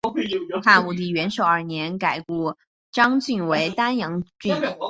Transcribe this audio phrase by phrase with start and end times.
[0.63, 2.55] 汉武帝元狩二年改故
[2.91, 4.55] 鄣郡为丹阳郡。